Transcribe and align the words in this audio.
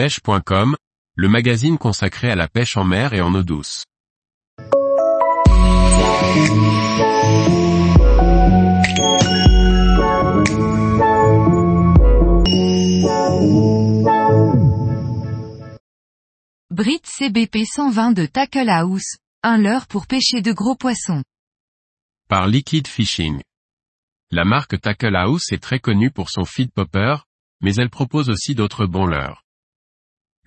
pêche.com, 0.00 0.76
le 1.14 1.28
magazine 1.28 1.76
consacré 1.76 2.30
à 2.30 2.34
la 2.34 2.48
pêche 2.48 2.78
en 2.78 2.84
mer 2.84 3.12
et 3.12 3.20
en 3.20 3.34
eau 3.34 3.42
douce. 3.42 3.84
Brit 16.70 17.02
CBP 17.04 17.66
120 17.66 18.12
de 18.12 18.24
Tackle 18.24 18.70
House, 18.70 19.18
un 19.42 19.58
leurre 19.58 19.86
pour 19.86 20.06
pêcher 20.06 20.40
de 20.40 20.52
gros 20.52 20.76
poissons. 20.76 21.22
Par 22.26 22.46
Liquid 22.46 22.86
Fishing. 22.86 23.42
La 24.30 24.46
marque 24.46 24.80
Tackle 24.80 25.14
House 25.14 25.52
est 25.52 25.62
très 25.62 25.78
connue 25.78 26.10
pour 26.10 26.30
son 26.30 26.46
feed 26.46 26.72
popper, 26.72 27.16
mais 27.60 27.74
elle 27.74 27.90
propose 27.90 28.30
aussi 28.30 28.54
d'autres 28.54 28.86
bons 28.86 29.04
leurres. 29.04 29.44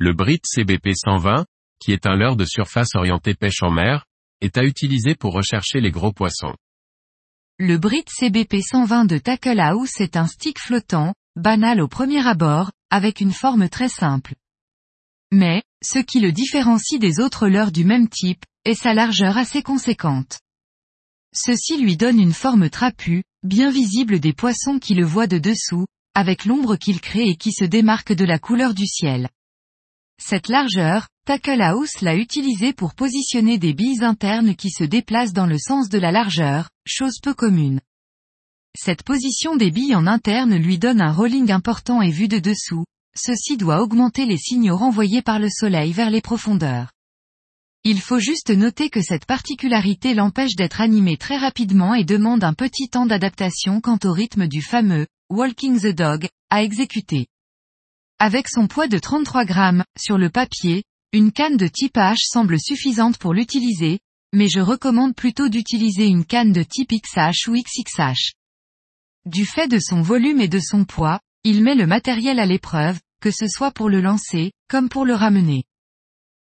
Le 0.05 0.11
Brit 0.11 0.41
CBP 0.43 0.89
120, 0.93 1.45
qui 1.79 1.93
est 1.93 2.05
un 2.05 2.17
leurre 2.17 2.35
de 2.35 2.43
surface 2.43 2.93
orienté 2.93 3.35
pêche 3.35 3.63
en 3.63 3.71
mer, 3.71 4.05
est 4.41 4.57
à 4.57 4.63
utiliser 4.65 5.15
pour 5.15 5.31
rechercher 5.31 5.79
les 5.79 5.91
gros 5.91 6.11
poissons. 6.11 6.53
Le 7.57 7.77
Brit 7.77 8.03
CBP 8.09 8.61
120 8.61 9.05
de 9.05 9.17
Tackle 9.17 9.61
House 9.61 10.01
est 10.01 10.17
un 10.17 10.27
stick 10.27 10.59
flottant, 10.59 11.13
banal 11.37 11.79
au 11.79 11.87
premier 11.87 12.27
abord, 12.27 12.73
avec 12.89 13.21
une 13.21 13.31
forme 13.31 13.69
très 13.69 13.87
simple. 13.87 14.35
Mais, 15.31 15.63
ce 15.81 15.99
qui 15.99 16.19
le 16.19 16.33
différencie 16.33 16.99
des 16.99 17.21
autres 17.21 17.47
leurres 17.47 17.71
du 17.71 17.85
même 17.85 18.09
type, 18.09 18.43
est 18.65 18.75
sa 18.75 18.93
largeur 18.93 19.37
assez 19.37 19.63
conséquente. 19.63 20.41
Ceci 21.33 21.81
lui 21.81 21.95
donne 21.95 22.19
une 22.19 22.33
forme 22.33 22.69
trapue, 22.69 23.23
bien 23.41 23.71
visible 23.71 24.19
des 24.19 24.33
poissons 24.33 24.79
qui 24.79 24.95
le 24.95 25.05
voient 25.05 25.27
de 25.27 25.37
dessous, 25.37 25.85
avec 26.13 26.43
l'ombre 26.43 26.75
qu'il 26.75 26.99
crée 26.99 27.29
et 27.29 27.37
qui 27.37 27.53
se 27.53 27.63
démarque 27.63 28.11
de 28.11 28.25
la 28.25 28.37
couleur 28.37 28.73
du 28.73 28.85
ciel. 28.85 29.29
Cette 30.25 30.47
largeur, 30.47 31.09
Tackle 31.25 31.61
House 31.61 31.99
l'a 31.99 32.15
utilisée 32.15 32.71
pour 32.71 32.95
positionner 32.95 33.57
des 33.57 33.73
billes 33.73 34.05
internes 34.05 34.55
qui 34.55 34.69
se 34.69 34.85
déplacent 34.85 35.33
dans 35.33 35.45
le 35.45 35.57
sens 35.57 35.89
de 35.89 35.97
la 35.97 36.13
largeur, 36.13 36.69
chose 36.85 37.19
peu 37.21 37.33
commune. 37.33 37.81
Cette 38.73 39.03
position 39.03 39.57
des 39.57 39.69
billes 39.69 39.95
en 39.95 40.07
interne 40.07 40.55
lui 40.55 40.79
donne 40.79 41.01
un 41.01 41.11
rolling 41.11 41.51
important 41.51 42.01
et 42.01 42.09
vu 42.09 42.29
de 42.29 42.39
dessous, 42.39 42.85
ceci 43.13 43.57
doit 43.57 43.81
augmenter 43.81 44.25
les 44.25 44.37
signaux 44.37 44.77
renvoyés 44.77 45.21
par 45.21 45.39
le 45.39 45.49
soleil 45.49 45.91
vers 45.91 46.09
les 46.09 46.21
profondeurs. 46.21 46.93
Il 47.83 47.99
faut 47.99 48.19
juste 48.19 48.49
noter 48.49 48.89
que 48.89 49.01
cette 49.01 49.25
particularité 49.25 50.13
l'empêche 50.13 50.55
d'être 50.55 50.79
animé 50.79 51.17
très 51.17 51.35
rapidement 51.35 51.95
et 51.95 52.05
demande 52.05 52.45
un 52.45 52.53
petit 52.53 52.87
temps 52.87 53.05
d'adaptation 53.05 53.81
quant 53.81 53.99
au 54.05 54.13
rythme 54.13 54.47
du 54.47 54.61
fameux 54.61 55.05
Walking 55.29 55.81
the 55.81 55.93
Dog 55.93 56.29
à 56.49 56.63
exécuter. 56.63 57.27
Avec 58.25 58.47
son 58.47 58.67
poids 58.67 58.87
de 58.87 58.99
33 58.99 59.43
grammes, 59.43 59.83
sur 59.99 60.17
le 60.17 60.29
papier, 60.29 60.85
une 61.11 61.33
canne 61.33 61.57
de 61.57 61.67
type 61.67 61.97
H 61.97 62.19
semble 62.25 62.57
suffisante 62.57 63.17
pour 63.17 63.33
l'utiliser, 63.33 63.99
mais 64.31 64.47
je 64.47 64.61
recommande 64.61 65.13
plutôt 65.13 65.49
d'utiliser 65.49 66.05
une 66.05 66.23
canne 66.23 66.53
de 66.53 66.63
type 66.63 66.93
XH 66.93 67.49
ou 67.49 67.61
XXH. 67.61 68.31
Du 69.25 69.45
fait 69.45 69.67
de 69.67 69.77
son 69.77 70.01
volume 70.01 70.39
et 70.39 70.47
de 70.47 70.61
son 70.61 70.85
poids, 70.85 71.19
il 71.43 71.63
met 71.63 71.75
le 71.75 71.85
matériel 71.85 72.39
à 72.39 72.45
l'épreuve, 72.45 72.97
que 73.19 73.29
ce 73.29 73.49
soit 73.49 73.71
pour 73.71 73.89
le 73.89 73.99
lancer, 73.99 74.53
comme 74.69 74.87
pour 74.87 75.03
le 75.03 75.15
ramener. 75.15 75.65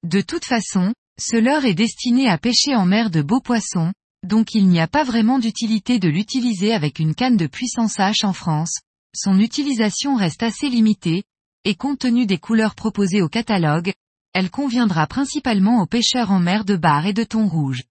De 0.01 0.21
toute 0.21 0.45
façon, 0.45 0.91
ce 1.21 1.37
leurre 1.37 1.65
est 1.65 1.75
destiné 1.75 2.27
à 2.29 2.39
pêcher 2.39 2.73
en 2.73 2.87
mer 2.87 3.11
de 3.11 3.21
beaux 3.21 3.41
poissons, 3.41 3.93
donc 4.27 4.55
il 4.55 4.69
n'y 4.69 4.79
a 4.79 4.87
pas 4.87 5.03
vraiment 5.03 5.37
d'utilité 5.37 5.99
de 5.99 6.09
l'utiliser 6.09 6.73
avec 6.73 6.97
une 6.97 7.13
canne 7.13 7.37
de 7.37 7.45
puissance 7.45 7.97
H 7.97 8.25
en 8.25 8.33
France. 8.33 8.79
Son 9.15 9.39
utilisation 9.39 10.15
reste 10.15 10.41
assez 10.41 10.67
limitée, 10.67 11.25
et 11.65 11.75
compte 11.75 11.99
tenu 11.99 12.25
des 12.25 12.38
couleurs 12.38 12.75
proposées 12.75 13.21
au 13.21 13.29
catalogue, 13.29 13.93
elle 14.33 14.49
conviendra 14.49 15.07
principalement 15.07 15.81
aux 15.81 15.85
pêcheurs 15.85 16.31
en 16.31 16.39
mer 16.39 16.65
de 16.65 16.75
bar 16.75 17.05
et 17.05 17.13
de 17.13 17.23
thon 17.23 17.47
rouge. 17.47 17.83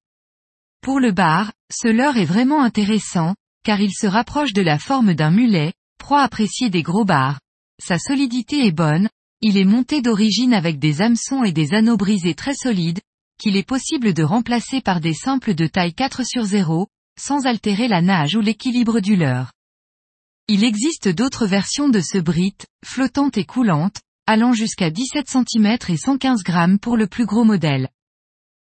Pour 0.81 1.01
le 1.01 1.13
bar, 1.13 1.53
ce 1.71 1.89
leurre 1.89 2.17
est 2.17 2.25
vraiment 2.25 2.63
intéressant, 2.63 3.35
car 3.65 3.81
il 3.81 3.93
se 3.93 4.07
rapproche 4.07 4.53
de 4.53 4.63
la 4.63 4.79
forme 4.79 5.15
d'un 5.15 5.31
mulet, 5.31 5.73
proie 5.99 6.23
appréciée 6.23 6.71
des 6.71 6.83
gros 6.83 7.05
bars. 7.05 7.41
Sa 7.83 7.99
solidité 7.99 8.67
est 8.67 8.73
bonne, 8.73 9.09
il 9.41 9.57
est 9.57 9.65
monté 9.65 10.03
d'origine 10.03 10.55
avec 10.55 10.79
des 10.79 11.03
hameçons 11.03 11.45
et 11.45 11.53
des 11.53 11.75
anneaux 11.75 11.97
brisés 11.97 12.35
très 12.35 12.55
solides, 12.55 13.01
qu'il 13.39 13.57
est 13.57 13.67
possible 13.67 14.15
de 14.15 14.23
remplacer 14.23 14.81
par 14.81 15.01
des 15.01 15.15
simples 15.15 15.55
de 15.55 15.67
taille 15.67 15.95
4 15.95 16.25
sur 16.25 16.45
0, 16.45 16.89
sans 17.19 17.47
altérer 17.47 17.89
la 17.89 18.01
nage 18.01 18.35
ou 18.37 18.41
l'équilibre 18.41 19.01
du 19.01 19.17
leurre. 19.17 19.53
Il 20.51 20.65
existe 20.65 21.09
d'autres 21.09 21.47
versions 21.47 21.91
de 21.91 22.01
ce 22.01 22.17
Brit, 22.17 22.57
flottantes 22.83 23.37
et 23.37 23.45
coulantes, 23.45 24.01
allant 24.27 24.55
jusqu'à 24.55 24.89
17 24.89 25.29
cm 25.29 25.77
et 25.91 25.97
115 25.99 26.43
grammes 26.43 26.79
pour 26.79 26.97
le 26.97 27.07
plus 27.07 27.27
gros 27.27 27.45
modèle. 27.45 27.91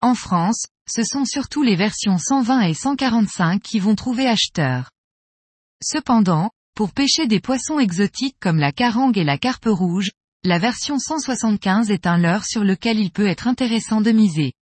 En 0.02 0.16
France, 0.16 0.66
ce 0.88 1.04
sont 1.04 1.24
surtout 1.24 1.62
les 1.62 1.76
versions 1.76 2.18
120 2.18 2.62
et 2.62 2.74
145 2.74 3.62
qui 3.62 3.78
vont 3.78 3.94
trouver 3.94 4.26
acheteurs. 4.26 4.90
Cependant, 5.80 6.50
pour 6.74 6.90
pêcher 6.90 7.28
des 7.28 7.38
poissons 7.38 7.78
exotiques 7.78 8.36
comme 8.40 8.58
la 8.58 8.72
carangue 8.72 9.16
et 9.16 9.24
la 9.24 9.38
carpe 9.38 9.68
rouge, 9.68 10.10
la 10.42 10.58
version 10.58 10.98
175 10.98 11.92
est 11.92 12.08
un 12.08 12.18
leurre 12.18 12.46
sur 12.46 12.64
lequel 12.64 12.98
il 12.98 13.12
peut 13.12 13.28
être 13.28 13.46
intéressant 13.46 14.00
de 14.00 14.10
miser. 14.10 14.54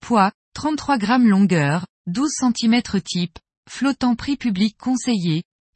Poids, 0.00 0.32
33 0.52 0.98
grammes 0.98 1.28
longueur, 1.28 1.86
12 2.06 2.30
cm 2.32 2.82
type, 3.02 3.38
flottant 3.70 4.14
prix 4.14 4.36
public 4.36 4.76
conseillé, 4.76 5.44